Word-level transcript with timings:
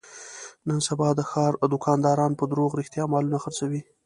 نن 0.67 0.79
سبا 0.87 1.09
د 1.15 1.21
ښاردوکانداران 1.31 2.31
په 2.39 2.43
دروغ 2.51 2.71
رښتیا 2.79 3.03
مالونه 3.11 3.37
خرڅوي. 3.43 3.81